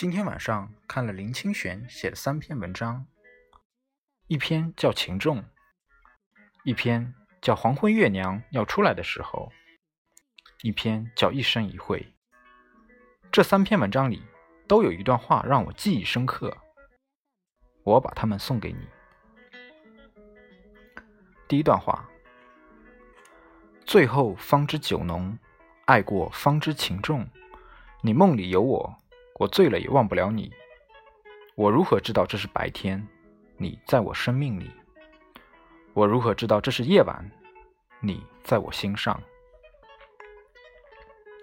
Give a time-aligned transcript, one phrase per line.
[0.00, 3.04] 今天晚上看了林清玄写的三篇文章，
[4.28, 5.42] 一篇叫《情重》，
[6.64, 7.12] 一篇
[7.42, 9.52] 叫《黄昏月娘要出来的时候》，
[10.62, 12.00] 一篇叫《一生一会》。
[13.30, 14.22] 这三篇文章里
[14.66, 16.56] 都有一段话让我记忆深刻，
[17.84, 18.88] 我把它们送给你。
[21.46, 22.08] 第一段话：
[23.84, 25.38] 最后方知酒浓，
[25.84, 27.28] 爱过方知情重。
[28.00, 28.99] 你梦里有我。
[29.40, 30.52] 我醉了也忘不了你，
[31.54, 33.08] 我如何知道这是白天？
[33.56, 34.70] 你在我生命里，
[35.94, 37.30] 我如何知道这是夜晚？
[38.00, 39.18] 你在我心上。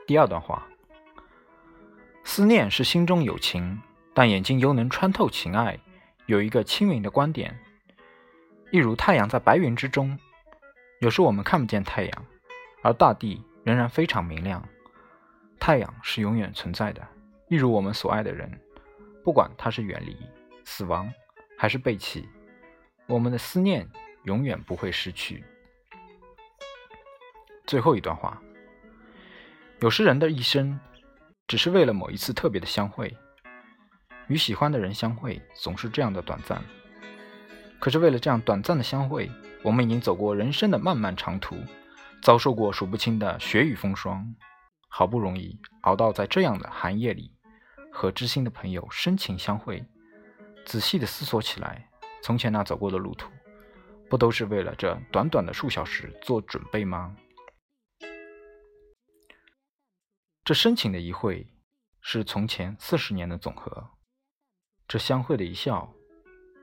[0.05, 0.68] 第二段话：
[2.24, 3.82] 思念是心中有情，
[4.14, 5.80] 但眼睛又能穿透情爱。
[6.27, 7.60] 有一个轻盈的观点，
[8.70, 10.20] 一如太阳在白云之中，
[11.00, 12.26] 有时我们看不见太阳，
[12.84, 14.64] 而大地仍然非常明亮。
[15.60, 17.02] 太阳是永远存在的。
[17.49, 18.51] 一如我们所爱的人，
[19.23, 20.17] 不管他是远离、
[20.65, 21.09] 死亡
[21.57, 22.27] 还是背弃，
[23.07, 23.90] 我们的思念
[24.26, 25.45] 永远不会失去。
[27.65, 28.41] 最后一段话：
[29.79, 30.77] 有时人的一生，
[31.48, 33.15] 只是为了某一次特别的相会，
[34.27, 36.62] 与喜欢的人相会，总是这样的短暂。
[37.79, 39.31] 可是为了这样短暂的相会，
[39.63, 41.55] 我们已经走过人生的漫漫长途，
[42.21, 44.35] 遭受过数不清的雪雨风霜，
[44.90, 47.37] 好不容易熬到在这样的寒夜里。
[47.98, 49.84] 和知心的朋友深情相会，
[50.67, 51.90] 仔细的思索起来，
[52.21, 53.27] 从前那走过的路途，
[54.07, 57.18] 不都是为了这短短的数小时做准备吗？
[60.45, 61.48] 这深情的一会，
[61.99, 63.71] 是从前四十年的总和；
[64.88, 65.91] 这相会的一笑，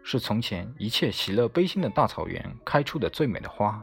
[0.05, 3.83] 是从前一切喜乐悲心的大草原开出的最美的花；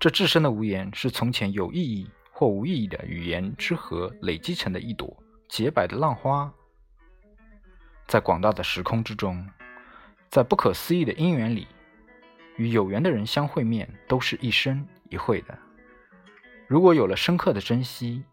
[0.00, 5.21] 这至深的无言，是从前有意义或无意义的语言之河累积成的一朵。
[5.52, 6.50] 洁白的浪花
[8.08, 9.46] 在广大的时空之中
[10.30, 11.68] 在不可思议的因缘里
[12.56, 15.58] 与有缘的人相会面都是一生一会的。
[16.66, 18.24] 如果有了深刻的珍惜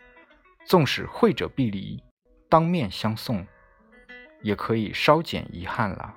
[0.63, 2.02] 纵使会者必离
[2.47, 3.46] 当面相送
[4.41, 6.16] 也可以稍减遗憾了。